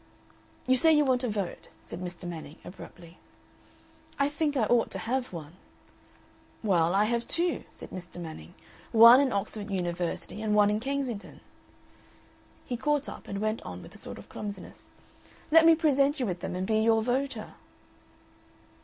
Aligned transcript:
"You 0.65 0.75
say 0.75 0.91
you 0.91 1.05
want 1.05 1.23
a 1.23 1.29
vote," 1.29 1.69
said 1.83 2.01
Mr. 2.01 2.27
Manning, 2.27 2.55
abruptly. 2.65 3.19
"I 4.17 4.29
think 4.29 4.57
I 4.57 4.63
ought 4.63 4.89
to 4.89 4.97
have 4.97 5.31
one." 5.31 5.53
"Well, 6.63 6.95
I 6.95 7.03
have 7.03 7.27
two," 7.27 7.65
said 7.69 7.91
Mr. 7.91 8.19
Manning 8.19 8.55
"one 8.91 9.19
in 9.19 9.31
Oxford 9.31 9.69
University 9.69 10.41
and 10.41 10.55
one 10.55 10.71
in 10.71 10.79
Kensington." 10.79 11.39
He 12.65 12.77
caught 12.77 13.07
up 13.07 13.27
and 13.27 13.37
went 13.39 13.61
on 13.61 13.83
with 13.83 13.93
a 13.93 13.99
sort 13.99 14.17
of 14.17 14.27
clumsiness: 14.27 14.89
"Let 15.51 15.67
me 15.67 15.75
present 15.75 16.19
you 16.19 16.25
with 16.25 16.39
them 16.39 16.55
and 16.55 16.65
be 16.65 16.79
your 16.79 17.03
voter." 17.03 17.53